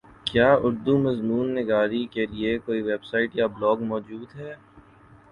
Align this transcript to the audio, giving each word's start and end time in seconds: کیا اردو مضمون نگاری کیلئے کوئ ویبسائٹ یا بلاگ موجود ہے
کیا 0.27 0.49
اردو 0.65 0.93
مضمون 1.05 1.45
نگاری 1.57 2.01
کیلئے 2.13 2.53
کوئ 2.65 2.79
ویبسائٹ 2.87 3.29
یا 3.39 3.45
بلاگ 3.55 3.77
موجود 3.91 4.29
ہے 4.39 4.51